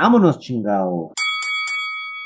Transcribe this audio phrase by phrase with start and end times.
[0.00, 1.12] Vámonos, chingao.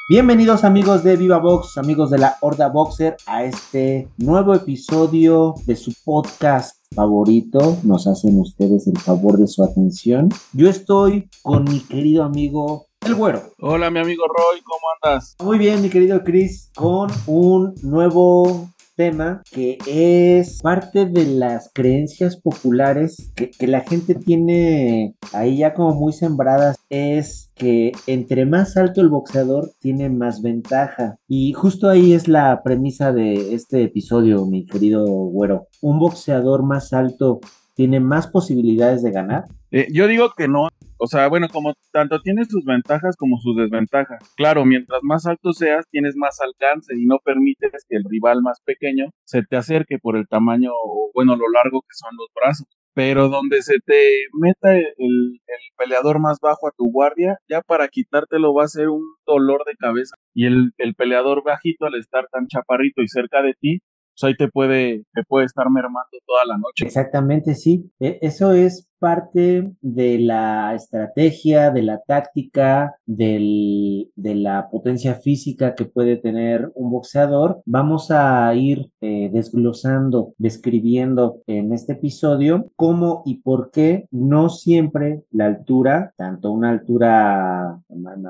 [0.06, 5.74] Bienvenidos amigos de Viva Box, amigos de la Horda Boxer, a este nuevo episodio de
[5.74, 7.78] su podcast favorito.
[7.82, 10.28] Nos hacen ustedes el favor de su atención.
[10.52, 13.40] Yo estoy con mi querido amigo El Güero.
[13.58, 15.34] Hola mi amigo Roy, ¿cómo andas?
[15.42, 22.36] Muy bien, mi querido Chris, con un nuevo tema que es parte de las creencias
[22.36, 29.00] populares que, la gente tiene ahí ya como muy sembradas es que entre más alto
[29.00, 31.16] el boxeador tiene más ventaja.
[31.28, 35.68] Y justo ahí es la premisa de este episodio mi querido güero.
[35.80, 37.40] Un boxeador más alto
[37.74, 39.46] tiene más posibilidades de ganar.
[39.70, 40.68] Eh, yo digo que no
[41.02, 44.22] o sea, bueno, como tanto tienes sus ventajas como sus desventajas.
[44.36, 48.60] Claro, mientras más alto seas, tienes más alcance y no permites que el rival más
[48.64, 52.68] pequeño se te acerque por el tamaño, o bueno, lo largo que son los brazos.
[52.94, 57.88] Pero donde se te meta el, el peleador más bajo a tu guardia, ya para
[57.88, 60.14] quitártelo va a ser un dolor de cabeza.
[60.34, 63.80] Y el, el peleador bajito, al estar tan chaparrito y cerca de ti,
[64.14, 66.84] pues ahí te puede, te puede estar mermando toda la noche.
[66.84, 67.90] Exactamente, sí.
[67.98, 75.86] E, eso es parte de la estrategia, de la táctica, de la potencia física que
[75.86, 77.62] puede tener un boxeador.
[77.66, 85.24] Vamos a ir eh, desglosando, describiendo en este episodio cómo y por qué no siempre
[85.32, 87.80] la altura, tanto una altura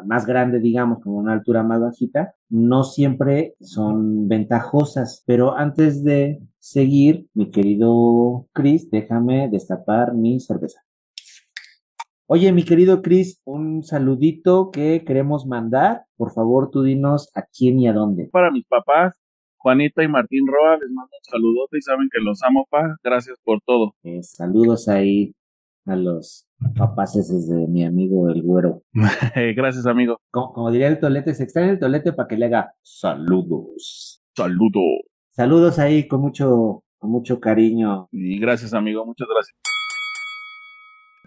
[0.06, 5.22] más grande, digamos, como una altura más bajita, no siempre son ventajosas.
[5.26, 10.80] Pero antes de seguir, mi querido Chris, déjame destapar mi cerveza.
[12.26, 16.04] Oye, mi querido Chris, un saludito que queremos mandar.
[16.16, 18.28] Por favor, tú dinos a quién y a dónde.
[18.32, 19.20] Para mis papás,
[19.56, 22.96] Juanita y Martín Roa, les mando un saludote y saben que los amo, pa.
[23.02, 23.96] Gracias por todo.
[24.04, 25.34] Eh, saludos ahí
[25.84, 27.14] a los papás
[27.48, 28.82] de mi amigo el güero.
[29.56, 30.20] Gracias, amigo.
[30.30, 34.22] Como, como, diría el tolete, se extrae el tolete para que le haga saludos.
[34.34, 35.11] Saludos.
[35.34, 38.06] Saludos ahí con mucho, con mucho cariño.
[38.12, 39.56] Y gracias, amigo, muchas gracias.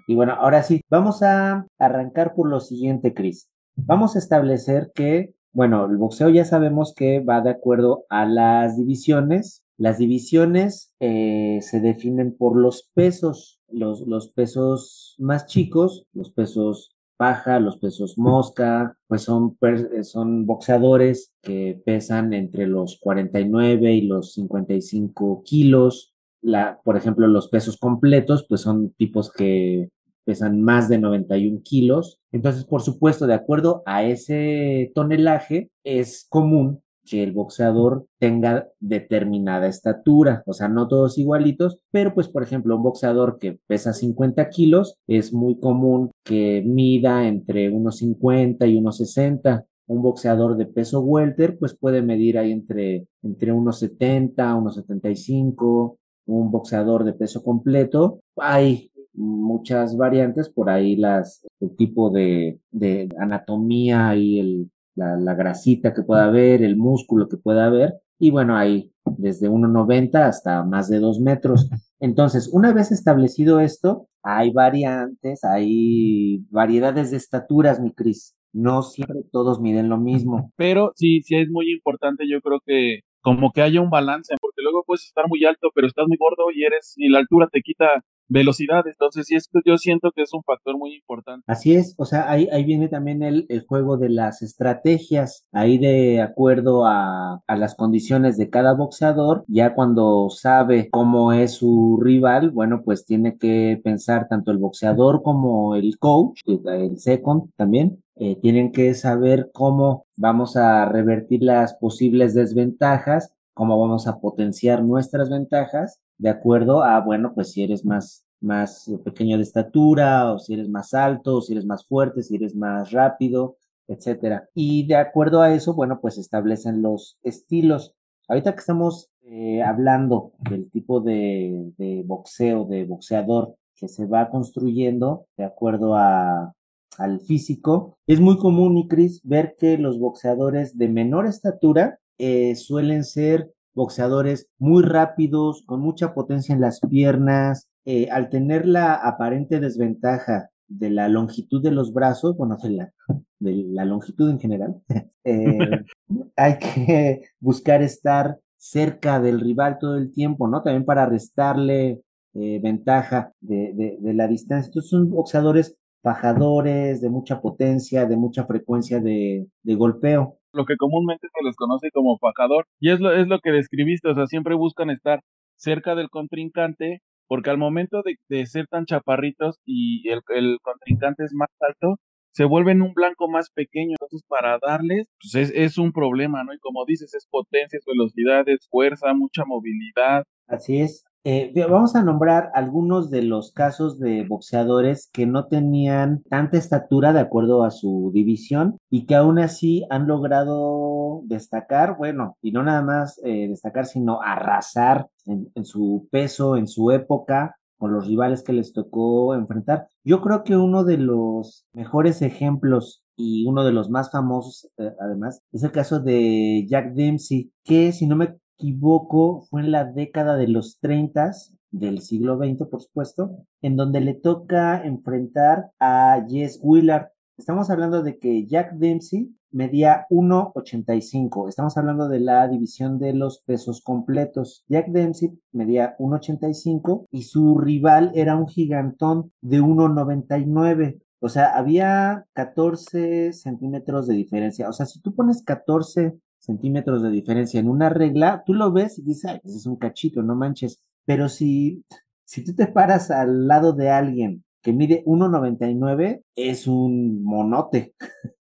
[0.05, 3.49] Y bueno, ahora sí, vamos a arrancar por lo siguiente, Chris.
[3.75, 8.77] Vamos a establecer que, bueno, el boxeo ya sabemos que va de acuerdo a las
[8.77, 9.63] divisiones.
[9.75, 16.94] Las divisiones eh, se definen por los pesos, los, los pesos más chicos, los pesos
[17.17, 19.57] paja, los pesos mosca, pues son,
[20.03, 26.13] son boxeadores que pesan entre los 49 y los 55 kilos.
[26.41, 29.89] La, por ejemplo, los pesos completos, pues son tipos que
[30.25, 32.19] pesan más de 91 kilos.
[32.31, 39.67] Entonces, por supuesto, de acuerdo a ese tonelaje, es común que el boxeador tenga determinada
[39.67, 44.49] estatura, o sea, no todos igualitos, pero pues por ejemplo un boxeador que pesa 50
[44.49, 49.65] kilos es muy común que mida entre unos 50 y unos 60.
[49.87, 55.97] Un boxeador de peso welter pues puede medir ahí entre, entre unos 70, unos 75.
[56.25, 63.09] Un boxeador de peso completo, hay muchas variantes, por ahí las, el tipo de, de
[63.19, 68.31] anatomía y el, la, la grasita que pueda haber, el músculo que pueda haber, y
[68.31, 71.69] bueno, hay desde 1,90 hasta más de 2 metros.
[71.99, 78.35] Entonces, una vez establecido esto, hay variantes, hay variedades de estaturas, mi Cris.
[78.53, 80.51] No siempre todos miden lo mismo.
[80.55, 84.61] Pero sí, sí es muy importante, yo creo que como que haya un balance, porque
[84.61, 87.61] luego puedes estar muy alto, pero estás muy gordo y eres, y la altura te
[87.61, 88.85] quita velocidad.
[88.87, 91.43] Entonces, sí, es, yo siento que es un factor muy importante.
[91.47, 95.77] Así es, o sea, ahí, ahí viene también el, el juego de las estrategias, ahí
[95.77, 101.99] de acuerdo a, a las condiciones de cada boxeador, ya cuando sabe cómo es su
[102.01, 108.01] rival, bueno, pues tiene que pensar tanto el boxeador como el coach, el second también,
[108.15, 114.83] eh, tienen que saber cómo vamos a revertir las posibles desventajas, cómo vamos a potenciar
[114.83, 120.39] nuestras ventajas de acuerdo a, bueno, pues si eres más, más pequeño de estatura, o
[120.39, 124.49] si eres más alto, o si eres más fuerte, si eres más rápido, etcétera.
[124.53, 127.93] Y de acuerdo a eso, bueno, pues establecen los estilos.
[128.27, 134.29] Ahorita que estamos eh, hablando del tipo de, de boxeo, de boxeador que se va
[134.29, 136.53] construyendo de acuerdo a,
[136.97, 143.03] al físico, es muy común, Cris, ver que los boxeadores de menor estatura eh, suelen
[143.03, 149.59] ser boxeadores muy rápidos, con mucha potencia en las piernas, eh, al tener la aparente
[149.59, 152.93] desventaja de la longitud de los brazos, bueno, de la,
[153.39, 154.81] de la longitud en general,
[155.23, 155.83] eh,
[156.35, 160.63] hay que buscar estar cerca del rival todo el tiempo, ¿no?
[160.63, 162.01] También para restarle
[162.33, 164.69] eh, ventaja de, de, de, la distancia.
[164.69, 170.37] Estos son boxeadores fajadores, de mucha potencia, de mucha frecuencia de, de golpeo.
[170.55, 172.65] Lo que comúnmente se les conoce como fajador.
[172.79, 175.21] Y es lo, es lo que describiste, o sea, siempre buscan estar
[175.57, 181.23] cerca del contrincante porque al momento de, de ser tan chaparritos y el, el, contrincante
[181.23, 181.97] es más alto,
[182.31, 183.95] se vuelven un blanco más pequeño.
[183.99, 186.53] Entonces, para darles, pues es, es un problema, ¿no?
[186.53, 190.23] Y como dices, es potencia, es velocidad, es fuerza, mucha movilidad.
[190.47, 191.03] Así es.
[191.27, 197.13] Eh, vamos a nombrar algunos de los casos de boxeadores que no tenían tanta estatura
[197.13, 202.61] de acuerdo a su división y que aún así han logrado destacar, bueno, y no
[202.61, 208.43] nada más eh, destacar, sino arrasar en, su peso, en su época, con los rivales
[208.43, 209.87] que les tocó enfrentar.
[210.03, 214.93] Yo creo que uno de los mejores ejemplos y uno de los más famosos, eh,
[214.99, 219.85] además, es el caso de Jack Dempsey, que si no me equivoco, fue en la
[219.85, 221.31] década de los 30
[221.71, 227.09] del siglo XX, por supuesto, en donde le toca enfrentar a Jess Willard.
[227.37, 231.49] Estamos hablando de que Jack Dempsey medía 1,85.
[231.49, 234.63] Estamos hablando de la división de los pesos completos.
[234.67, 241.01] Jack Dempsey medía 1,85 y su rival era un gigantón de 1,99.
[241.19, 244.69] O sea, había 14 centímetros de diferencia.
[244.69, 248.99] O sea, si tú pones 14 centímetros de diferencia en una regla, tú lo ves
[248.99, 250.79] y dices, ay, ese es un cachito, no manches.
[251.05, 251.83] Pero si,
[252.25, 257.93] si tú te paras al lado de alguien que mide 1,99, es un monote.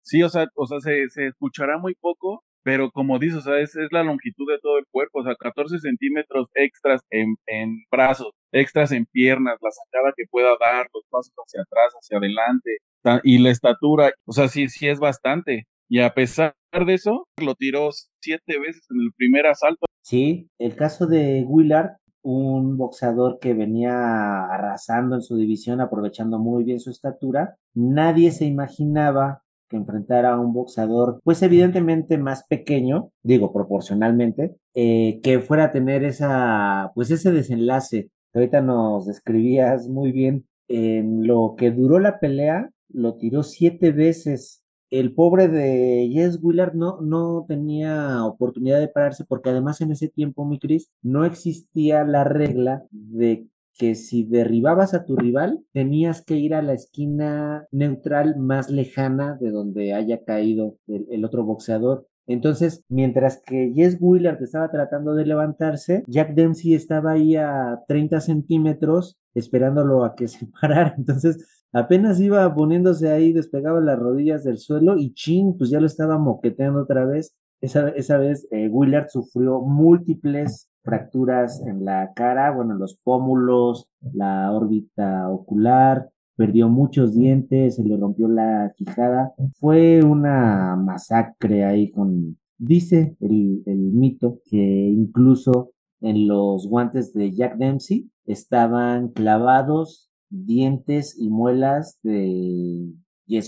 [0.05, 3.59] Sí, o sea, o sea se, se escuchará muy poco, pero como dices, o sea,
[3.59, 7.83] es, es, la longitud de todo el cuerpo, o sea, 14 centímetros extras en, en
[7.89, 12.77] brazos, extras en piernas, la sacada que pueda dar, los pasos hacia atrás, hacia adelante,
[13.23, 15.67] y la estatura, o sea, sí, sí es bastante.
[15.89, 17.89] Y a pesar de eso, lo tiró
[18.21, 19.85] siete veces en el primer asalto.
[20.01, 26.63] Sí, el caso de Willard, un boxeador que venía arrasando en su división, aprovechando muy
[26.63, 33.12] bien su estatura, nadie se imaginaba que enfrentara a un boxeador, pues evidentemente más pequeño,
[33.24, 38.09] digo proporcionalmente, eh, que fuera a tener esa, pues ese desenlace.
[38.33, 44.62] Ahorita nos describías muy bien en lo que duró la pelea, lo tiró siete veces
[44.93, 50.07] el pobre de Jess Willard no, no tenía oportunidad de pararse porque además en ese
[50.07, 56.23] tiempo, mi Cris, no existía la regla de que si derribabas a tu rival, tenías
[56.23, 61.43] que ir a la esquina neutral más lejana de donde haya caído el, el otro
[61.43, 62.07] boxeador.
[62.27, 68.21] Entonces, mientras que Jess Willard estaba tratando de levantarse, Jack Dempsey estaba ahí a 30
[68.21, 70.93] centímetros esperándolo a que se parara.
[70.97, 75.87] Entonces, apenas iba poniéndose ahí, despegaba las rodillas del suelo y chin, pues ya lo
[75.87, 77.35] estaba moqueteando otra vez.
[77.61, 84.51] Esa, esa vez eh, Willard sufrió múltiples fracturas en la cara, bueno, los pómulos, la
[84.51, 89.33] órbita ocular, perdió muchos dientes, se le rompió la quijada.
[89.55, 95.71] Fue una masacre ahí con, dice el, el mito, que incluso
[96.01, 102.94] en los guantes de Jack Dempsey estaban clavados dientes y muelas de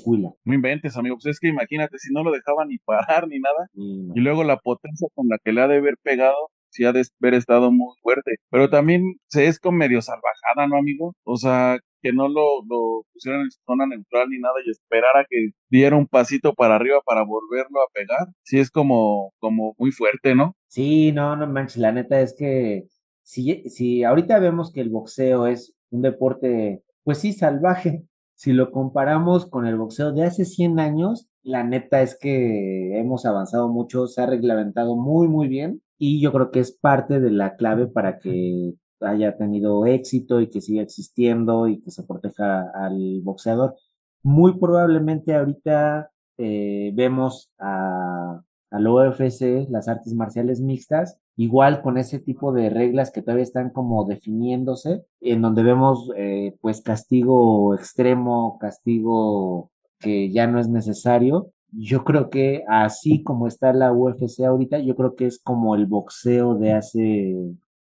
[0.06, 0.34] Willard.
[0.44, 1.16] No inventes, amigo.
[1.16, 3.68] Pues es que imagínate, si no lo dejaban ni parar ni nada.
[3.74, 6.36] Y, y luego la potencia con la que le ha de haber pegado,
[6.70, 8.36] sí ha de haber estado muy fuerte.
[8.50, 11.16] Pero también se es con medio salvajada, ¿no, amigo?
[11.24, 15.50] O sea, que no lo, lo pusieran en zona neutral ni nada y esperara que
[15.70, 18.28] diera un pasito para arriba para volverlo a pegar.
[18.44, 20.56] Sí es como, como muy fuerte, ¿no?
[20.68, 22.84] Sí, no, no manches, la neta es que
[23.24, 28.72] si, si ahorita vemos que el boxeo es un deporte, pues sí, salvaje, si lo
[28.72, 34.08] comparamos con el boxeo de hace 100 años, la neta es que hemos avanzado mucho,
[34.08, 37.88] se ha reglamentado muy, muy bien y yo creo que es parte de la clave
[37.88, 43.76] para que haya tenido éxito y que siga existiendo y que se proteja al boxeador.
[44.24, 52.20] Muy probablemente ahorita eh, vemos a, al UFC, las artes marciales mixtas, igual con ese
[52.20, 58.58] tipo de reglas que todavía están como definiéndose, en donde vemos eh, pues castigo extremo,
[58.60, 61.52] castigo que ya no es necesario.
[61.72, 65.88] Yo creo que así como está la UFC ahorita, yo creo que es como el
[65.88, 67.36] boxeo de hace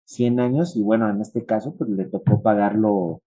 [0.05, 3.21] 100 años y bueno, en este caso pues le tocó pagarlo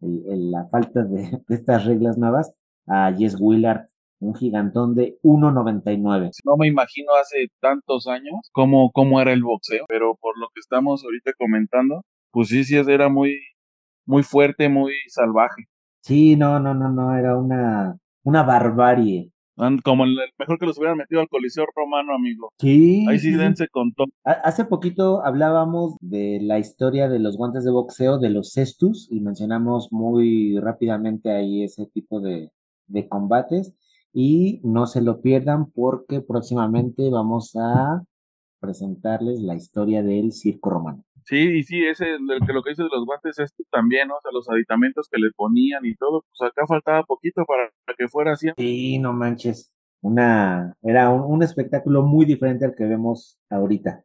[0.00, 2.54] el, la falta de, de, estas reglas nuevas
[2.86, 3.86] a Jess Willard,
[4.20, 6.30] un gigantón de 1.99.
[6.44, 10.60] No me imagino hace tantos años cómo, cómo era el boxeo, pero por lo que
[10.60, 13.38] estamos ahorita comentando, pues sí, sí, era muy,
[14.06, 15.64] muy fuerte, muy salvaje.
[16.02, 19.30] Sí, no, no, no, no, era una, una barbarie
[19.84, 22.50] Como el, mejor que los hubieran metido al Coliseo Romano, amigo.
[22.58, 23.04] Sí.
[23.08, 24.06] Ahí sí, dense con todo.
[24.24, 29.20] Hace poquito hablábamos de la historia de los guantes de boxeo, de los cestus, y
[29.20, 32.50] mencionamos muy rápidamente ahí ese tipo de,
[32.86, 33.74] de combates.
[34.12, 38.02] Y no se lo pierdan porque próximamente vamos a
[38.60, 41.04] presentarles la historia del circo romano.
[41.28, 42.06] Sí, y sí, ese,
[42.46, 44.14] que lo que dice de los guantes, esto también, ¿no?
[44.14, 48.08] O sea, los aditamentos que le ponían y todo, pues acá faltaba poquito para que
[48.08, 48.48] fuera así.
[48.56, 49.70] Sí, no manches.
[50.00, 54.04] Una, era un, espectáculo muy diferente al que vemos ahorita.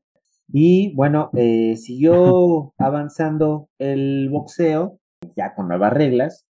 [0.51, 4.99] Y bueno, eh, siguió avanzando el boxeo,
[5.37, 6.45] ya con nuevas reglas,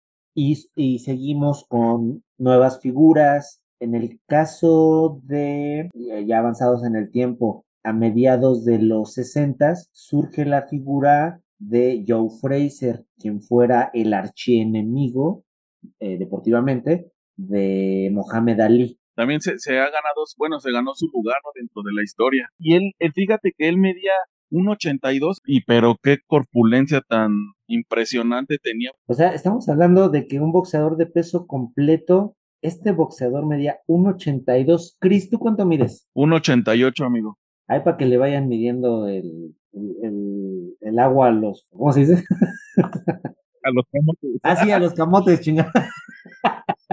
[0.75, 3.62] y, seguimos con nuevas figuras.
[3.79, 5.89] En el caso de,
[6.25, 12.29] ya avanzados en el tiempo, a mediados de los 60 surge la figura de Joe
[12.41, 15.43] Fraser, quien fuera el archienemigo
[16.00, 19.00] eh, deportivamente de Mohamed Ali.
[19.15, 22.50] También se, ha ganado, bueno, se ganó su lugar dentro de la historia.
[22.58, 24.13] Y él, fíjate que él medía
[24.51, 27.31] 1.82 y pero qué corpulencia tan
[27.69, 28.91] impresionante tenía.
[29.07, 34.97] O sea, estamos hablando de que un boxeador de peso completo, este boxeador medía 1.82.
[34.99, 36.07] Cris, ¿tú cuánto mides?
[36.15, 37.38] 1.88, amigo.
[37.67, 42.23] Ahí para que le vayan midiendo el, el, el, agua a los, ¿cómo se dice?
[43.61, 44.39] A los camotes.
[44.41, 45.73] Ah, sí, a los camotes, chingada.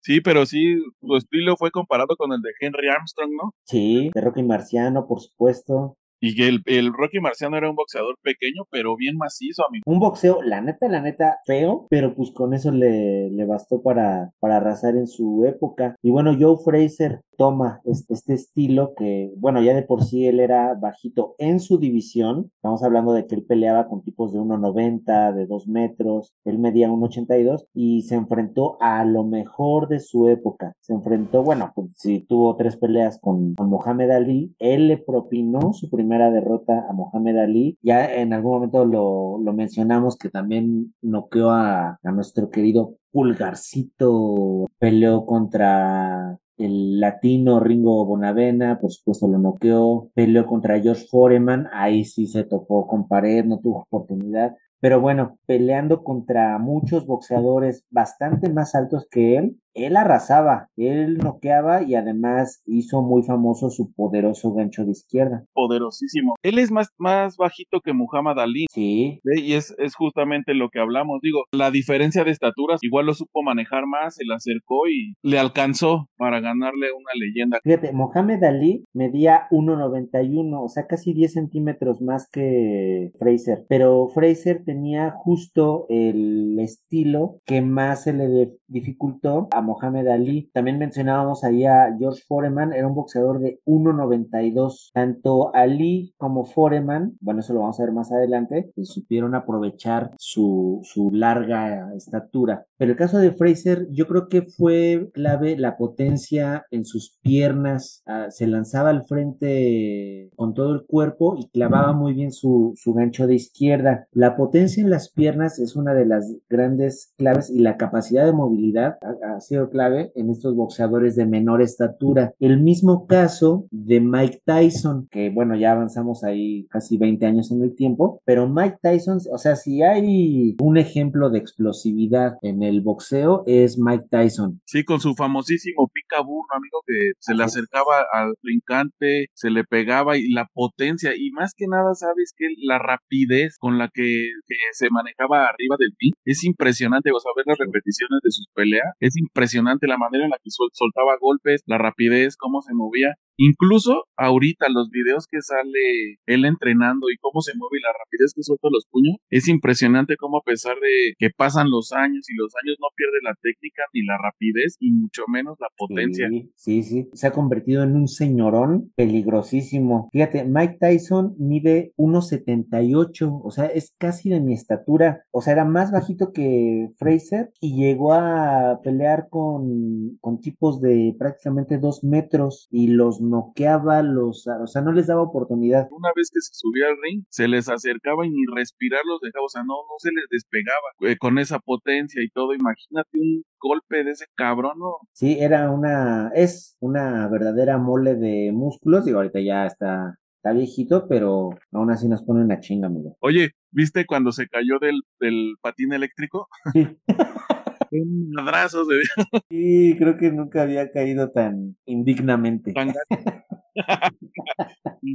[0.00, 3.54] Sí, pero sí, su estilo fue comparado con el de Henry Armstrong, ¿no?
[3.64, 5.96] Sí, de Rocky Marciano, por supuesto.
[6.24, 9.82] Y que el, el, Rocky Marciano era un boxeador pequeño, pero bien macizo, amigo.
[9.84, 14.30] Un boxeo, la neta, la neta, feo, pero pues con eso le, le bastó para,
[14.40, 15.96] para arrasar en su época.
[16.02, 20.40] Y bueno, Joe Fraser toma este, este estilo que, bueno, ya de por sí él
[20.40, 22.50] era bajito en su división.
[22.56, 26.88] Estamos hablando de que él peleaba con tipos de 1,90, de 2 metros, él medía
[26.88, 30.72] 1,82 y se enfrentó a lo mejor de su época.
[30.80, 35.72] Se enfrentó, bueno, pues si tuvo tres peleas con, con Mohamed Ali, él le propinó
[35.72, 37.78] su primer derrota a Mohamed Ali.
[37.82, 44.66] Ya en algún momento lo, lo mencionamos que también noqueó a, a nuestro querido Pulgarcito,
[44.78, 52.04] peleó contra el latino Ringo Bonavena, por supuesto lo noqueó, peleó contra George Foreman, ahí
[52.04, 58.50] sí se topó con pared, no tuvo oportunidad, pero bueno, peleando contra muchos boxeadores bastante
[58.50, 64.52] más altos que él, él arrasaba, él noqueaba y además hizo muy famoso su poderoso
[64.52, 65.44] gancho de izquierda.
[65.52, 66.34] Poderosísimo.
[66.42, 68.66] Él es más, más bajito que Muhammad Ali.
[68.70, 69.20] Sí.
[69.24, 71.20] Y es, es justamente lo que hablamos.
[71.20, 75.38] Digo, la diferencia de estaturas, igual lo supo manejar más, se le acercó y le
[75.38, 77.58] alcanzó para ganarle una leyenda.
[77.62, 83.64] Fíjate, Muhammad Ali medía 1,91, o sea, casi 10 centímetros más que Fraser.
[83.68, 90.50] Pero Fraser tenía justo el estilo que más se le dificultó a Mohamed Ali.
[90.52, 94.90] También mencionábamos ahí a George Foreman, era un boxeador de 1.92.
[94.92, 100.12] Tanto Ali como Foreman, bueno, eso lo vamos a ver más adelante, pues, supieron aprovechar
[100.18, 102.66] su, su larga estatura.
[102.76, 108.02] Pero el caso de Fraser, yo creo que fue clave la potencia en sus piernas,
[108.06, 112.94] ah, se lanzaba al frente con todo el cuerpo y clavaba muy bien su, su
[112.94, 114.06] gancho de izquierda.
[114.12, 118.32] La potencia en las piernas es una de las grandes claves y la capacidad de
[118.32, 122.32] movilidad ha, sido clave en estos boxeadores de menor estatura.
[122.40, 127.62] El mismo caso de Mike Tyson, que bueno, ya avanzamos ahí casi 20 años en
[127.62, 132.73] el tiempo, pero Mike Tyson, o sea, si hay un ejemplo de explosividad en el
[132.82, 134.60] boxeo es Mike Tyson.
[134.64, 140.16] Sí, con su famosísimo picaboo, amigo, que se le acercaba al brincante, se le pegaba
[140.16, 144.30] y la potencia, y más que nada, sabes que la rapidez con la que,
[144.72, 148.94] se manejaba arriba del pin es impresionante, o sea, ver las repeticiones de sus peleas,
[149.00, 153.14] es impresionante la manera en la que soltaba golpes, la rapidez, cómo se movía.
[153.36, 158.32] Incluso ahorita los videos que sale él entrenando y cómo se mueve y la rapidez
[158.34, 162.36] que suelta los puños, es impresionante cómo a pesar de que pasan los años y
[162.36, 166.28] los años no pierde la técnica ni la rapidez y mucho menos la potencia.
[166.28, 167.08] Sí, sí, sí.
[167.12, 170.08] Se ha convertido en un señorón peligrosísimo.
[170.12, 175.24] Fíjate, Mike Tyson mide 1.78, o sea, es casi de mi estatura.
[175.30, 181.14] O sea, era más bajito que Fraser y llegó a pelear con, con tipos de
[181.18, 185.88] prácticamente dos metros y los noqueaba, los, o sea, no les daba oportunidad.
[185.90, 189.46] Una vez que se subía al ring, se les acercaba y ni respirar los dejaba,
[189.46, 192.43] o sea, no, no se les despegaba eh, con esa potencia y todo.
[192.52, 194.98] Imagínate un golpe de ese cabrón, ¿no?
[195.12, 201.08] Sí, era una, es una verdadera mole de músculos, y ahorita ya está está viejito,
[201.08, 203.16] pero aún así nos pone una chinga, amigo.
[203.20, 206.48] Oye, ¿viste cuando se cayó del, del patín eléctrico?
[206.74, 206.86] Sí.
[208.00, 208.96] Un madrazo de...
[209.50, 212.74] Sí, creo que nunca había caído tan indignamente.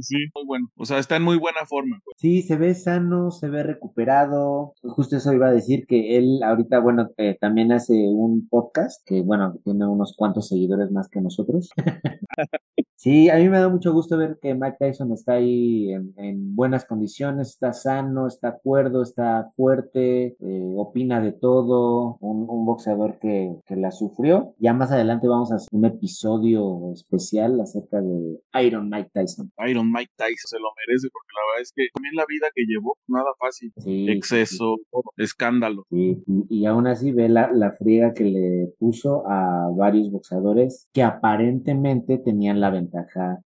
[0.02, 0.70] sí, muy bueno.
[0.76, 2.00] O sea, está en muy buena forma.
[2.04, 2.16] Pues.
[2.18, 4.74] Sí, se ve sano, se ve recuperado.
[4.82, 9.22] Justo eso iba a decir que él ahorita, bueno, eh, también hace un podcast que,
[9.22, 11.70] bueno, tiene unos cuantos seguidores más que nosotros.
[13.00, 16.84] Sí, a mí me da mucho gusto ver que Mike Tyson está ahí en, buenas
[16.84, 23.76] condiciones, está sano, está cuerdo, está fuerte, eh, opina de todo, un, boxeador que, que,
[23.76, 24.54] la sufrió.
[24.58, 29.50] Ya más adelante vamos a hacer un episodio especial acerca de Iron Mike Tyson.
[29.66, 32.64] Iron Mike Tyson se lo merece porque la verdad es que también la vida que
[32.66, 33.72] llevó, nada fácil.
[34.10, 34.76] Exceso,
[35.16, 35.86] escándalo.
[35.88, 41.02] Sí, y, aún así ve la, la friega que le puso a varios boxeadores que
[41.02, 42.89] aparentemente tenían la ventaja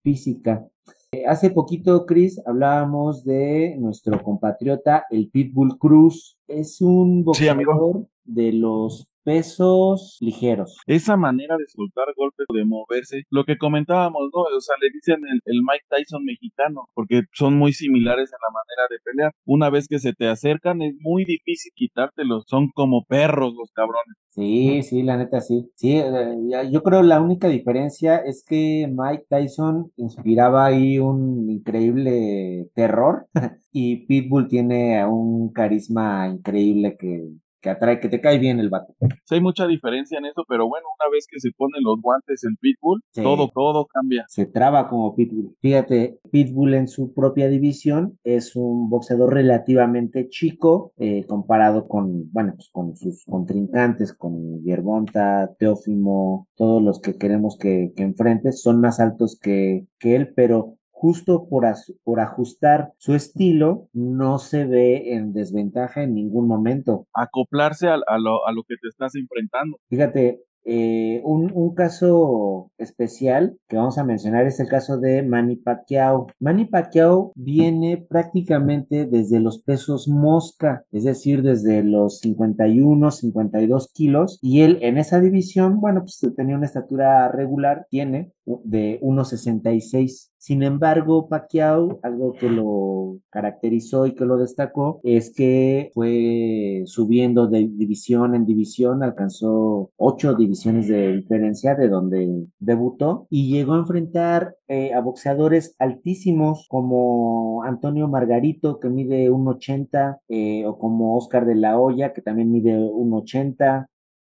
[0.02, 0.66] física.
[1.12, 6.38] Eh, hace poquito, Chris, hablábamos de nuestro compatriota, el Pitbull Cruz.
[6.48, 10.76] Es un boxeador de los pesos ligeros.
[10.86, 14.42] Esa manera de soltar golpes, de moverse, lo que comentábamos, ¿no?
[14.42, 18.86] O sea, le dicen el, Mike Tyson mexicano, porque son muy similares en la manera
[18.90, 19.32] de pelear.
[19.44, 24.16] Una vez que se te acercan, es muy difícil quitártelos, son como perros los cabrones.
[24.30, 25.70] Sí, sí, la neta sí.
[25.76, 26.36] Sí, eh,
[26.70, 33.28] yo creo la única diferencia es que Mike Tyson inspiraba ahí un increíble terror
[33.72, 37.28] y Pitbull tiene un carisma increíble que
[37.64, 38.94] que atrae, que te cae bien el vato.
[39.24, 42.44] Sí, hay mucha diferencia en eso, pero bueno, una vez que se ponen los guantes
[42.44, 44.26] en Pitbull, todo, todo cambia.
[44.28, 45.56] Se traba como Pitbull.
[45.62, 52.52] Fíjate, Pitbull en su propia división es un boxeador relativamente chico eh, comparado con, bueno,
[52.54, 58.82] pues con sus contrincantes, con Yerbonta, Teófimo, todos los que queremos que, que enfrentes, son
[58.82, 61.66] más altos que, que él, pero justo por,
[62.02, 67.06] por ajustar su estilo, no se ve en desventaja en ningún momento.
[67.12, 69.76] Acoplarse a, lo, a lo que te estás enfrentando.
[69.90, 75.56] Fíjate, eh, un, un, caso especial que vamos a mencionar es el caso de Manny
[75.56, 76.28] Pacquiao.
[76.40, 84.38] Manny Pacquiao viene prácticamente desde los pesos mosca, es decir, desde los 51, 52 kilos,
[84.40, 90.30] y él en esa división, bueno, pues tenía una estatura regular, tiene de 1,66.
[90.44, 97.46] Sin embargo, Pacquiao, algo que lo caracterizó y que lo destacó, es que fue subiendo
[97.46, 103.78] de división en división, alcanzó ocho divisiones de diferencia de donde debutó y llegó a
[103.78, 111.46] enfrentar eh, a boxeadores altísimos como Antonio Margarito, que mide 1,80, eh, o como Oscar
[111.46, 113.86] de la Hoya, que también mide 1,80.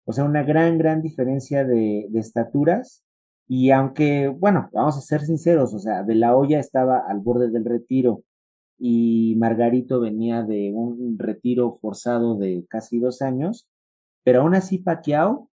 [0.06, 3.04] O sea, una gran, gran diferencia de, de estaturas
[3.52, 7.50] y aunque, bueno, vamos a ser sinceros, o sea, De La Hoya estaba al borde
[7.50, 8.22] del retiro
[8.78, 13.66] y Margarito venía de un retiro forzado de casi dos años,
[14.22, 15.50] pero aún así Pacquiao,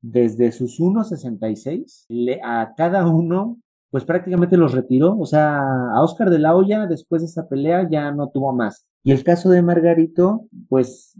[0.00, 3.58] desde sus 1.66, a cada uno,
[3.90, 7.88] pues prácticamente los retiró, o sea, a Oscar de la Hoya después de esa pelea
[7.90, 8.86] ya no tuvo más.
[9.02, 11.16] Y el caso de Margarito, pues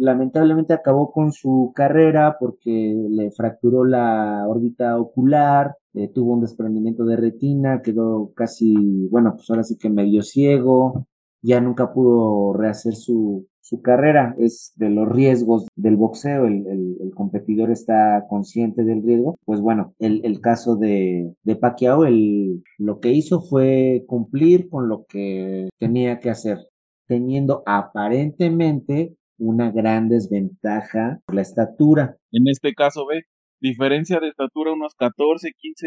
[0.00, 2.70] lamentablemente acabó con su carrera porque
[3.08, 9.50] le fracturó la órbita ocular, eh, tuvo un desprendimiento de retina, quedó casi, bueno, pues
[9.50, 11.06] ahora sí que medio ciego,
[11.42, 14.34] ya nunca pudo rehacer su, su carrera.
[14.38, 19.38] Es de los riesgos del boxeo, el, el, competidor está consciente del riesgo.
[19.44, 24.88] Pues bueno, el, el caso de, de Pacquiao, el, lo que hizo fue cumplir con
[24.88, 26.58] lo que tenía que hacer,
[27.06, 32.16] teniendo aparentemente una gran desventaja por la estatura.
[32.30, 33.24] En este caso, ve,
[33.60, 35.86] diferencia de estatura unos 14, 15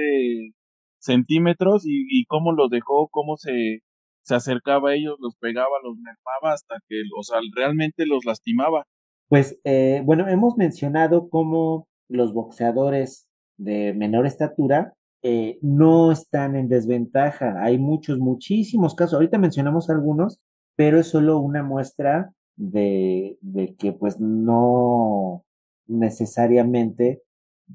[1.00, 3.82] centímetros y, y cómo los dejó, cómo se,
[4.24, 8.86] se acercaba a ellos, los pegaba, los mermaba hasta que, o sea, realmente los lastimaba.
[9.28, 16.70] Pues, eh, bueno, hemos mencionado cómo los boxeadores de menor estatura eh, no están en
[16.70, 17.64] desventaja.
[17.64, 19.16] Hay muchos, muchísimos casos.
[19.16, 20.40] Ahorita mencionamos algunos,
[20.76, 25.44] pero es solo una muestra de, de que pues no
[25.88, 27.24] necesariamente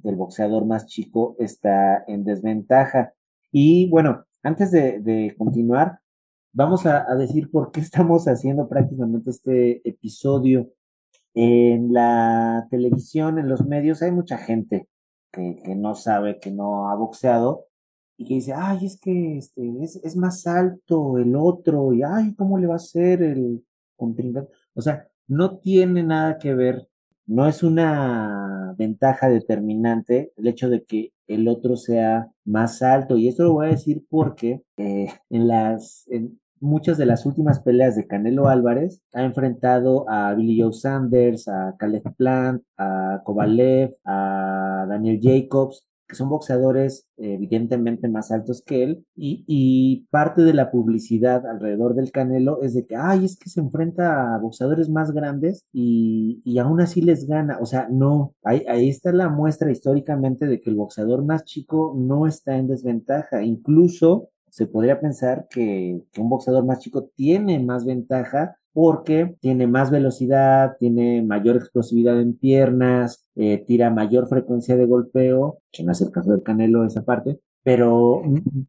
[0.04, 3.12] el boxeador más chico está en desventaja.
[3.50, 6.00] Y bueno, antes de, continuar,
[6.52, 10.70] vamos a, a, decir por qué estamos haciendo prácticamente este episodio.
[11.34, 14.88] En la televisión, en los medios, hay mucha gente
[15.32, 17.68] que, que no sabe, que no ha boxeado
[18.18, 22.34] y que dice, ay, es que este, es, es más alto el otro, y ay,
[22.34, 23.64] ¿cómo le va a ser el
[23.96, 24.52] contrincante?
[24.78, 26.86] O sea, no tiene nada que ver,
[27.26, 33.16] no es una ventaja determinante el hecho de que el otro sea más alto.
[33.16, 36.08] Y esto lo voy a decir porque eh, en las,
[36.60, 41.74] muchas de las últimas peleas de Canelo Álvarez ha enfrentado a Billy Joe Sanders, a
[41.76, 49.04] Caleb Plant, a Kovalev, a Daniel Jacobs, que son boxeadores evidentemente más altos que él,
[49.14, 53.60] y, parte de la publicidad alrededor del Canelo es de que, ay, es que se
[53.60, 57.58] enfrenta a boxeadores más grandes y, y aún así les gana.
[57.60, 61.94] O sea, no, ahí, ahí está la muestra históricamente de que el boxeador más chico
[61.96, 63.42] no está en desventaja.
[63.42, 69.66] Incluso se podría pensar que, que un boxeador más chico tiene más ventaja porque tiene
[69.66, 75.90] más velocidad, tiene mayor explosividad en piernas, eh, tira mayor frecuencia de golpeo, que no
[75.90, 78.22] es el caso del Canelo esa parte, pero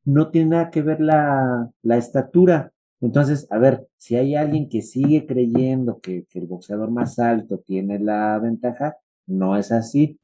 [0.06, 2.72] no tiene nada que ver la, la estatura.
[3.02, 7.60] Entonces, a ver, si hay alguien que sigue creyendo que, que el boxeador más alto
[7.60, 10.20] tiene la ventaja, no es así.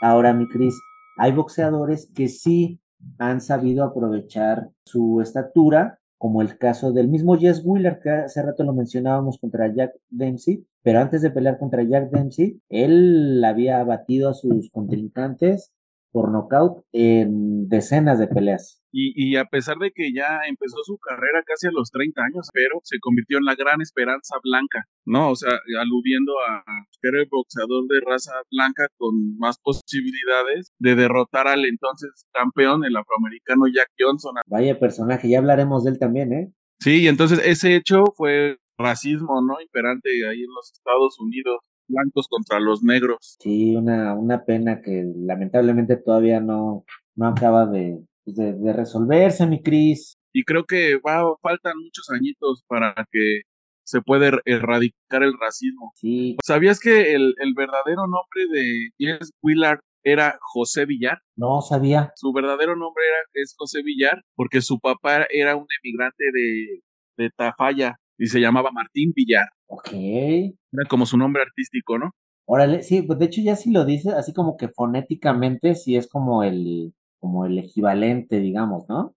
[0.00, 0.80] Ahora, mi Cris,
[1.16, 2.78] hay boxeadores que sí
[3.18, 8.64] han sabido aprovechar su estatura como el caso del mismo Jess Wheeler, que hace rato
[8.64, 14.30] lo mencionábamos contra Jack Dempsey, pero antes de pelear contra Jack Dempsey, él había batido
[14.30, 15.74] a sus contrincantes
[16.12, 18.82] por nocaut en decenas de peleas.
[18.96, 22.78] Y, a pesar de que ya empezó su carrera casi a los 30 años, pero
[22.84, 25.30] se convirtió en la gran esperanza blanca, ¿no?
[25.30, 26.62] O sea, aludiendo a
[27.00, 32.96] ser el boxeador de raza blanca con más posibilidades de derrotar al entonces campeón, el
[32.96, 34.34] afroamericano Jack Johnson.
[34.46, 36.52] Vaya personaje, ya hablaremos de él también, ¿eh?
[36.78, 39.60] Sí, y entonces ese hecho fue racismo, ¿no?
[39.60, 43.36] Imperante ahí en los Estados Unidos blancos contra los negros.
[43.40, 46.84] Sí, una, una pena que lamentablemente todavía no,
[47.16, 50.16] no acaba de, pues, de, resolverse, mi Cris.
[50.32, 53.42] Y creo que va, faltan muchos añitos para que
[53.84, 55.92] se pueda er, erradicar el racismo.
[55.94, 56.36] Sí.
[56.42, 61.18] ¿Sabías que el, el verdadero nombre de Jess Willard era José Villar?
[61.36, 62.12] No sabía.
[62.16, 66.80] Su verdadero nombre era, es José Villar porque su papá era un emigrante de,
[67.16, 69.48] de Tafalla y se llamaba Martín Villar.
[69.66, 69.92] Ok.
[69.92, 72.10] Era como su nombre artístico, ¿no?
[72.46, 76.06] Órale, sí, pues de hecho ya si lo dices, así como que fonéticamente sí es
[76.08, 76.92] como el,
[77.24, 79.14] como el equivalente, digamos, ¿no?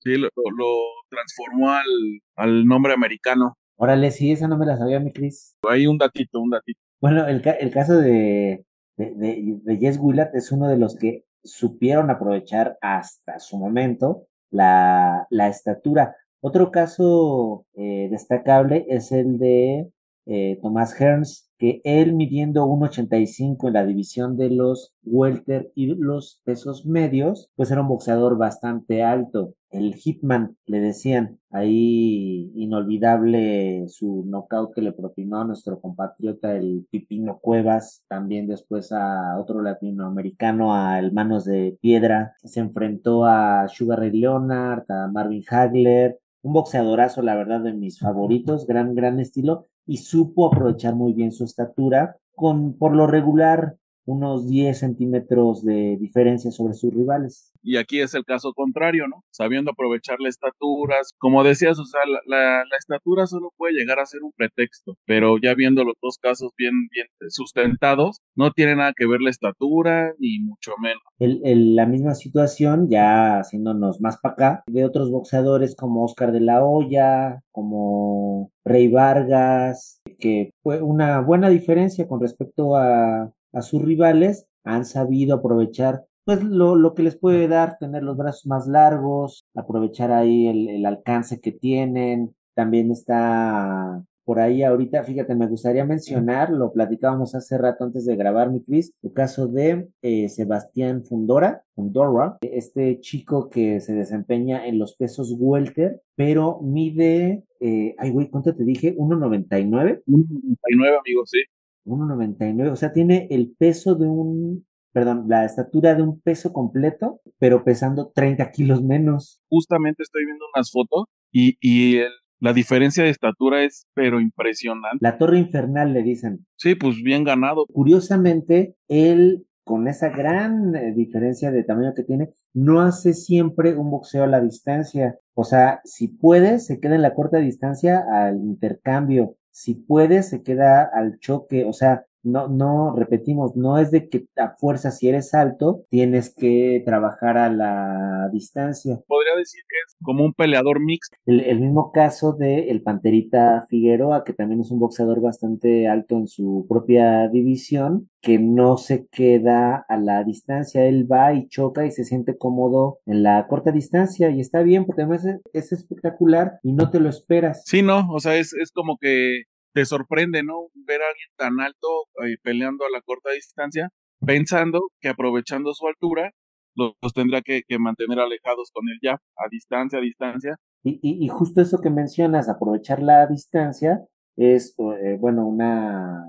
[0.00, 0.66] Sí, lo, lo
[1.08, 1.86] transformó al,
[2.34, 3.56] al nombre americano.
[3.76, 5.56] Órale, sí, esa no me la sabía mi Cris.
[5.62, 6.80] Hay un datito, un datito.
[7.00, 8.64] Bueno, el, el caso de,
[8.96, 14.26] de, de, de Jess Willard es uno de los que supieron aprovechar hasta su momento
[14.50, 16.16] la, la estatura.
[16.40, 19.88] Otro caso eh, destacable es el de
[20.26, 26.40] eh, Tomás Hearns, que él midiendo 1.85 en la división de los welter y los
[26.44, 29.54] pesos medios, pues era un boxeador bastante alto.
[29.70, 36.86] El Hitman, le decían, ahí inolvidable su knockout que le propinó a nuestro compatriota el
[36.90, 43.68] Pipino Cuevas, también después a otro latinoamericano, a el Manos de Piedra, se enfrentó a
[43.68, 49.18] Sugar Ray Leonard, a Marvin Hagler, un boxeadorazo, la verdad, de mis favoritos, gran, gran
[49.18, 55.64] estilo, y supo aprovechar muy bien su estatura, con por lo regular unos 10 centímetros
[55.64, 57.52] de diferencia sobre sus rivales.
[57.62, 59.24] Y aquí es el caso contrario, ¿no?
[59.32, 64.22] Sabiendo aprovechar la estatura, como decías, o sea, la, estatura solo puede llegar a ser
[64.22, 69.08] un pretexto, pero ya viendo los dos casos bien, bien sustentados, no tiene nada que
[69.08, 71.02] ver la estatura, ni mucho menos.
[71.18, 76.40] El, la misma situación, ya haciéndonos más para acá, de otros boxeadores como Oscar de
[76.40, 83.82] la Hoya, como Rey Vargas, que fue una buena diferencia con respecto a a sus
[83.82, 88.66] rivales, han sabido aprovechar pues lo, lo que les puede dar tener los brazos más
[88.66, 92.34] largos, aprovechar ahí el, el alcance que tienen.
[92.54, 98.16] También está por ahí ahorita, fíjate, me gustaría mencionar, lo platicábamos hace rato antes de
[98.16, 104.66] grabar, mi Cris, el caso de eh, Sebastián Fundora, Fundora, este chico que se desempeña
[104.66, 108.96] en los pesos welter, pero mide, eh, ay güey, ¿cuánto te dije?
[108.96, 110.02] 1.99.
[110.08, 111.38] 1.99, amigo, sí.
[111.86, 117.20] 1,99, o sea, tiene el peso de un, perdón, la estatura de un peso completo,
[117.38, 119.40] pero pesando 30 kilos menos.
[119.48, 122.00] Justamente estoy viendo unas fotos y, y
[122.40, 124.98] la diferencia de estatura es pero impresionante.
[125.00, 126.46] La torre infernal le dicen.
[126.56, 127.66] Sí, pues bien ganado.
[127.66, 133.90] Curiosamente, él con esa gran eh, diferencia de tamaño que tiene, no hace siempre un
[133.90, 135.18] boxeo a la distancia.
[135.34, 140.42] O sea, si puede, se queda en la corta distancia al intercambio si puede, se
[140.42, 145.08] queda al choque, o sea, no, no, repetimos, no es de que a fuerza si
[145.08, 149.00] eres alto tienes que trabajar a la distancia.
[149.06, 151.16] Podría decir que es como un peleador mixto.
[151.24, 156.26] El, mismo caso de el Panterita Figueroa, que también es un boxeador bastante alto en
[156.26, 161.92] su propia división, que no se queda a la distancia, él va y choca y
[161.92, 166.72] se siente cómodo en la corta distancia y está bien porque además es, espectacular y
[166.72, 167.62] no te lo esperas.
[167.66, 169.42] Sí, no, o sea, es, es como que
[169.76, 170.70] te sorprende, ¿no?
[170.72, 171.86] Ver a alguien tan alto
[172.24, 173.90] eh, peleando a la corta distancia,
[174.24, 176.32] pensando que aprovechando su altura,
[176.74, 180.56] los, tendrá que, mantener alejados con él ya, a distancia, a distancia.
[180.82, 184.02] Y, y, justo eso que mencionas, aprovechar la distancia,
[184.36, 186.24] es, eh, bueno, una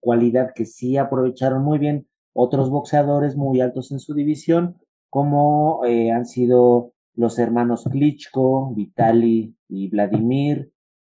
[0.00, 4.76] cualidad que sí aprovecharon muy bien otros boxeadores muy altos en su división,
[5.08, 10.69] como eh, han sido los hermanos Klitschko, Vitali y Vladimir,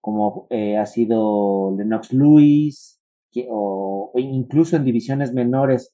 [0.06, 3.00] como eh, ha sido Lennox Lewis,
[3.50, 5.92] o, incluso en divisiones menores,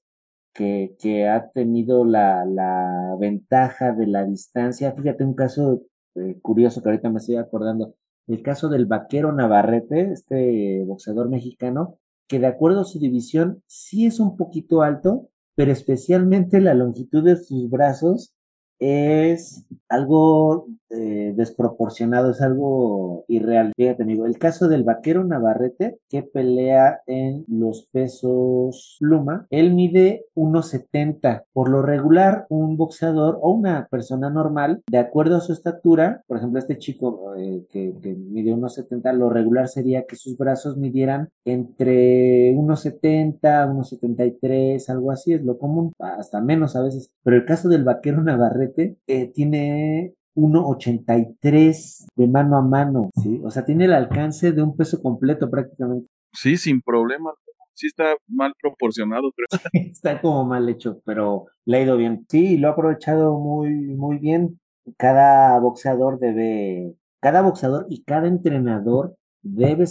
[0.52, 4.92] que, que ha tenido la, la, ventaja de la distancia.
[4.92, 5.80] Fíjate un caso
[6.16, 7.94] eh, curioso que ahorita me estoy acordando.
[8.26, 11.96] El caso del vaquero Navarrete, este boxeador mexicano,
[12.28, 17.24] que de acuerdo a su división sí es un poquito alto, pero especialmente la longitud
[17.24, 18.34] de sus brazos
[18.82, 23.72] es algo eh, desproporcionado, es algo irreal.
[23.76, 30.26] Fíjate, amigo, el caso del vaquero Navarrete que pelea en los pesos pluma, él mide
[30.34, 31.44] 1,70.
[31.52, 36.38] Por lo regular, un boxeador o una persona normal, de acuerdo a su estatura, por
[36.38, 41.28] ejemplo, este chico eh, que, que mide 1,70, lo regular sería que sus brazos midieran
[41.44, 47.10] entre 1,70, 1,73, algo así, es lo común, hasta menos a veces.
[47.22, 53.40] Pero el caso del vaquero Navarrete, eh, tiene 1.83 de mano a mano, ¿sí?
[53.44, 56.08] O sea, tiene el alcance de un peso completo prácticamente.
[56.32, 57.32] Sí, sin problema.
[57.74, 59.46] Sí está mal proporcionado, creo.
[59.92, 62.24] está como mal hecho, pero le ha ido bien.
[62.28, 64.58] Sí, lo ha aprovechado muy, muy bien.
[64.96, 69.86] Cada boxeador debe, cada boxeador y cada entrenador debe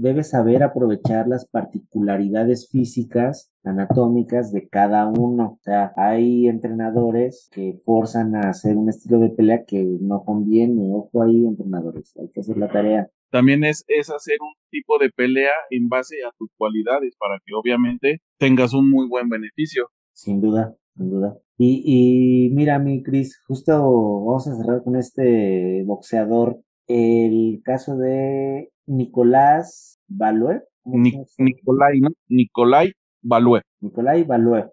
[0.00, 5.58] debe saber aprovechar las particularidades físicas, anatómicas de cada uno.
[5.58, 10.90] O sea, hay entrenadores que forzan a hacer un estilo de pelea que no conviene.
[10.92, 13.08] Ojo ahí, entrenadores, hay que hacer la tarea.
[13.30, 17.54] También es, es hacer un tipo de pelea en base a tus cualidades para que
[17.54, 19.88] obviamente tengas un muy buen beneficio.
[20.12, 21.38] Sin duda, sin duda.
[21.56, 26.58] Y, y mira, mi Cris, justo vamos a cerrar con este boxeador.
[26.92, 30.60] El caso de Nicolás Value.
[30.84, 32.08] Nicolai, ¿no?
[32.28, 33.60] Nicolai Value.
[33.80, 34.64] Nicolai Value.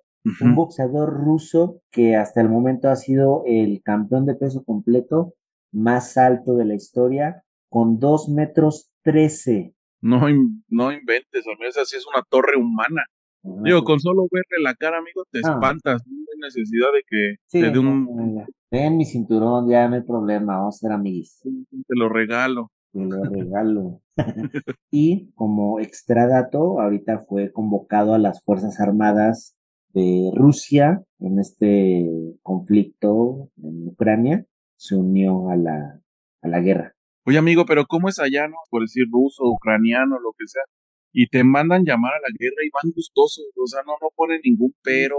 [0.41, 5.35] Un boxeador ruso que hasta el momento ha sido el campeón de peso completo
[5.71, 9.75] más alto de la historia, con dos metros trece.
[10.01, 10.21] No,
[10.69, 13.03] no inventes, amigo, esa sí es una torre humana.
[13.43, 15.51] Digo, con solo verle la cara, amigo, te ah.
[15.51, 16.01] espantas.
[16.07, 18.43] No hay necesidad de que sí, te dé un.
[18.69, 20.99] Ven mi cinturón, ya no hay problema, vamos a ser.
[21.41, 22.71] Te lo regalo
[23.05, 24.01] lo regalo.
[24.91, 29.55] y como extra dato, ahorita fue convocado a las Fuerzas Armadas
[29.93, 32.05] de Rusia en este
[32.41, 36.01] conflicto en Ucrania, se unió a la,
[36.41, 36.93] a la guerra.
[37.25, 38.55] Oye amigo, pero ¿cómo es allá, no?
[38.69, 40.63] Por decir ruso, ucraniano, lo que sea.
[41.11, 44.39] Y te mandan llamar a la guerra y van gustosos, o sea, no, no ponen
[44.43, 45.17] ningún pero.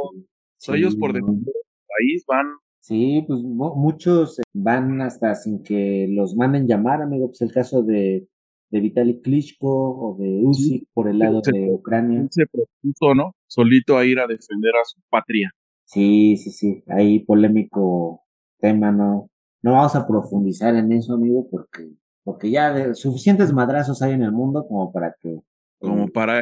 [0.69, 2.47] ellos por defender el país van
[2.81, 7.29] Sí, pues muchos van hasta sin que los manden llamar, amigo.
[7.29, 8.27] Pues el caso de,
[8.71, 12.27] de Vitaly Klitschko o de Usyk por el lado de Ucrania.
[12.31, 13.35] Se propuso, ¿no?
[13.47, 15.51] Solito a ir a defender a su patria.
[15.85, 16.83] Sí, sí, sí.
[16.88, 18.25] Ahí polémico
[18.59, 19.31] tema, ¿no?
[19.62, 21.91] No vamos a profundizar en eso, amigo, porque,
[22.23, 25.41] porque ya de, suficientes madrazos hay en el mundo como para que.
[25.79, 26.41] Como eh, para.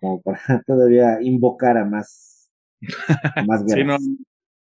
[0.00, 2.50] como para todavía invocar a más,
[3.46, 4.00] más guerras.
[4.04, 4.16] Sí, no,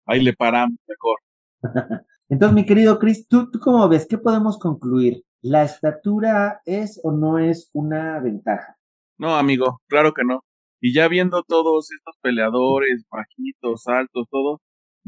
[0.05, 1.19] ahí le paramos mejor.
[2.29, 4.07] Entonces, mi querido Chris, ¿tú, ¿tú cómo ves?
[4.07, 5.23] ¿Qué podemos concluir?
[5.41, 8.77] ¿La estatura es o no es una ventaja?
[9.17, 10.41] No, amigo, claro que no.
[10.81, 14.61] Y ya viendo todos estos peleadores, bajitos, altos, todo,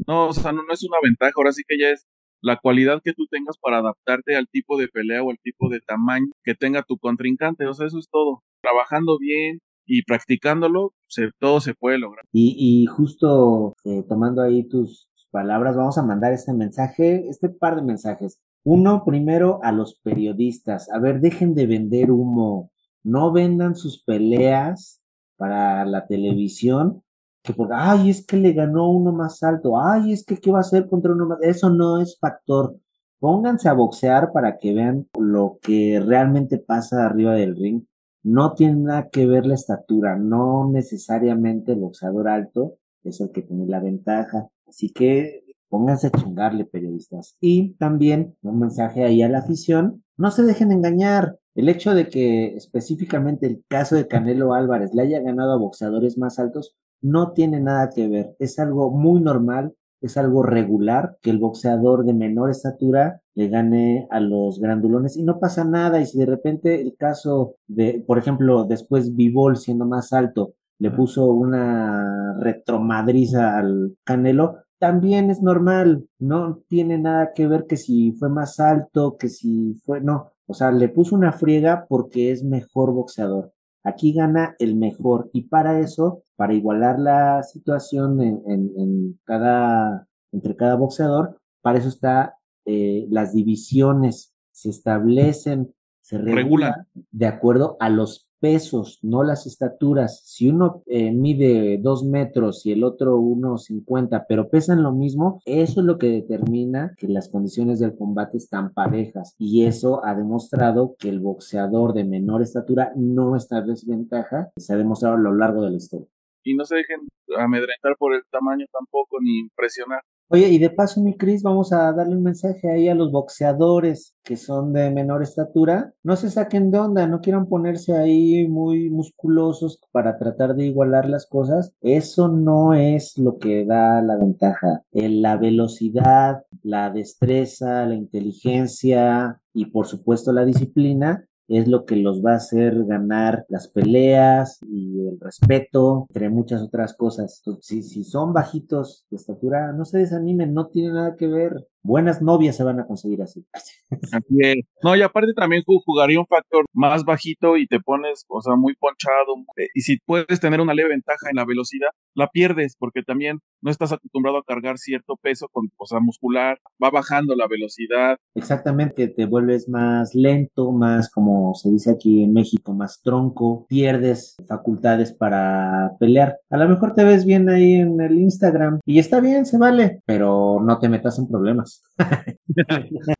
[0.06, 2.06] no, o sea, no, no es una ventaja, ahora sí que ya es
[2.42, 5.80] la cualidad que tú tengas para adaptarte al tipo de pelea o al tipo de
[5.80, 8.42] tamaño que tenga tu contrincante, o sea, eso es todo.
[8.62, 10.92] Trabajando bien, y practicándolo,
[11.38, 12.24] todo se puede lograr.
[12.32, 17.76] Y, y justo eh, tomando ahí tus palabras, vamos a mandar este mensaje, este par
[17.76, 18.40] de mensajes.
[18.64, 20.90] Uno, primero a los periodistas.
[20.90, 22.70] A ver, dejen de vender humo.
[23.04, 25.00] No vendan sus peleas
[25.36, 27.02] para la televisión.
[27.42, 29.80] Que por, ay, es que le ganó uno más alto.
[29.80, 31.38] Ay, es que qué va a hacer contra uno más.
[31.42, 32.76] Eso no es factor.
[33.20, 37.82] Pónganse a boxear para que vean lo que realmente pasa arriba del ring
[38.26, 43.42] no tiene nada que ver la estatura, no necesariamente el boxeador alto es el que
[43.42, 44.48] tiene la ventaja.
[44.66, 47.36] Así que pónganse a chingarle, periodistas.
[47.40, 51.38] Y también un mensaje ahí a la afición, no se dejen engañar.
[51.54, 56.18] El hecho de que específicamente el caso de Canelo Álvarez le haya ganado a boxeadores
[56.18, 58.34] más altos no tiene nada que ver.
[58.40, 64.06] Es algo muy normal, es algo regular que el boxeador de menor estatura le gane
[64.10, 66.00] a los grandulones y no pasa nada.
[66.00, 70.90] Y si de repente el caso de, por ejemplo, después Vivol siendo más alto le
[70.90, 78.12] puso una retromadriza al Canelo, también es normal, no tiene nada que ver que si
[78.12, 82.44] fue más alto, que si fue, no, o sea, le puso una friega porque es
[82.44, 83.52] mejor boxeador.
[83.86, 85.30] Aquí gana el mejor.
[85.32, 91.88] Y para eso, para igualar la situación en, en, cada, entre cada boxeador, para eso
[91.88, 96.88] está eh, las divisiones, se establecen, se regulan.
[97.12, 100.22] de acuerdo a los pesos, no las estaturas.
[100.24, 105.40] Si uno eh, mide dos metros y el otro uno cincuenta, pero pesan lo mismo,
[105.44, 109.34] eso es lo que determina que las condiciones del combate están parejas.
[109.38, 114.50] Y eso ha demostrado que el boxeador de menor estatura no está en desventaja.
[114.56, 116.08] Se ha demostrado a lo largo de la historia.
[116.42, 117.00] Y no se dejen
[117.38, 120.00] amedrentar por el tamaño tampoco, ni impresionar.
[120.28, 124.12] Oye, y de paso, mi Cris, vamos a darle un mensaje ahí a los boxeadores
[124.24, 125.94] que son de menor estatura.
[126.02, 131.08] No se saquen de onda, no quieran ponerse ahí muy musculosos para tratar de igualar
[131.08, 131.72] las cosas.
[131.80, 134.82] Eso no es lo que da la ventaja.
[134.90, 142.24] La velocidad, la destreza, la inteligencia y por supuesto la disciplina es lo que los
[142.24, 147.42] va a hacer ganar las peleas y el respeto, entre muchas otras cosas.
[147.60, 152.20] si, si son bajitos de estatura, no se desanimen, no tiene nada que ver buenas
[152.20, 153.46] novias se van a conseguir así.
[154.12, 154.64] Así es.
[154.82, 158.74] No, y aparte también jugaría un factor más bajito y te pones, o sea, muy
[158.74, 159.36] ponchado.
[159.56, 163.38] Eh, y si puedes tener una leve ventaja en la velocidad, la pierdes porque también
[163.62, 168.16] no estás acostumbrado a cargar cierto peso con, o sea, muscular, va bajando la velocidad.
[168.34, 174.36] Exactamente, te vuelves más lento, más, como se dice aquí en México, más tronco, pierdes
[174.48, 176.38] facultades para pelear.
[176.50, 180.02] A lo mejor te ves bien ahí en el Instagram y está bien, se vale,
[180.06, 181.75] pero no te metas en problemas.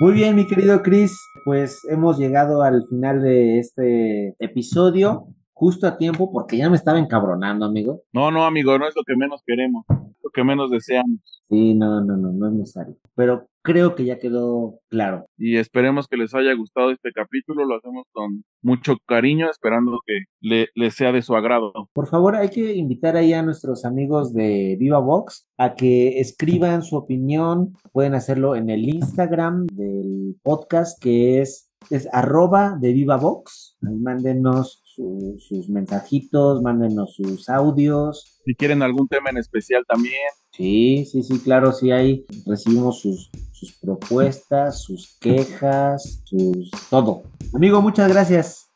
[0.00, 5.26] Muy bien, mi querido Chris, pues hemos llegado al final de este episodio,
[5.58, 8.02] justo a tiempo, porque ya me estaba encabronando, amigo.
[8.12, 11.20] No, no, amigo, no es lo que menos queremos, lo que menos deseamos.
[11.48, 12.96] Sí, no, no, no, no es necesario.
[13.16, 15.26] Pero creo que ya quedó claro.
[15.36, 20.24] Y esperemos que les haya gustado este capítulo, lo hacemos con mucho cariño, esperando que
[20.40, 21.72] le, les sea de su agrado.
[21.92, 26.82] Por favor, hay que invitar ahí a nuestros amigos de Viva Vox a que escriban
[26.82, 33.16] su opinión, pueden hacerlo en el Instagram del podcast que es, es arroba de Viva
[33.16, 38.40] Vox, mándenos sus mensajitos, mándenos sus audios.
[38.44, 40.14] Si quieren algún tema en especial también.
[40.52, 47.22] Sí, sí, sí, claro, sí, ahí recibimos sus, sus propuestas, sus quejas, sus todo.
[47.54, 48.68] Amigo, muchas gracias.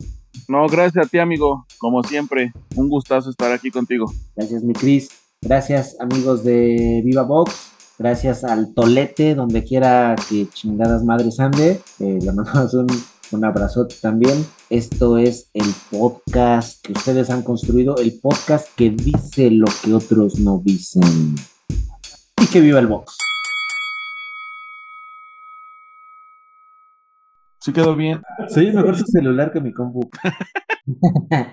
[0.48, 1.66] No, gracias a ti, amigo.
[1.79, 4.07] Como siempre, un gustazo estar aquí contigo.
[4.37, 5.11] Gracias, mi Cris.
[5.40, 7.71] Gracias, amigos de Viva Box.
[7.98, 11.81] Gracias al Tolete, donde quiera que chingadas madres ande.
[12.00, 12.87] Eh, le mandamos un,
[13.33, 14.44] un abrazote también.
[14.70, 20.38] Esto es el podcast que ustedes han construido, el podcast que dice lo que otros
[20.38, 21.35] no dicen.
[22.40, 23.16] Y que viva el box.
[27.61, 28.20] Sí quedó bien.
[28.48, 30.11] Soy mejor su celular que mi compu.